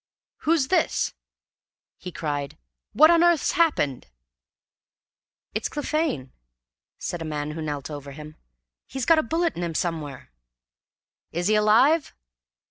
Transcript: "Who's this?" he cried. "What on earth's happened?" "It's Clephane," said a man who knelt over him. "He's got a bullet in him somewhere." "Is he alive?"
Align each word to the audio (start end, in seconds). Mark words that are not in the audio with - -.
"Who's 0.37 0.69
this?" 0.69 1.13
he 1.99 2.11
cried. 2.11 2.57
"What 2.93 3.11
on 3.11 3.23
earth's 3.23 3.51
happened?" 3.51 4.07
"It's 5.53 5.69
Clephane," 5.69 6.31
said 6.97 7.21
a 7.21 7.33
man 7.33 7.51
who 7.51 7.61
knelt 7.61 7.91
over 7.91 8.11
him. 8.11 8.35
"He's 8.87 9.05
got 9.05 9.19
a 9.19 9.21
bullet 9.21 9.55
in 9.55 9.61
him 9.61 9.75
somewhere." 9.75 10.31
"Is 11.31 11.49
he 11.49 11.53
alive?" 11.53 12.15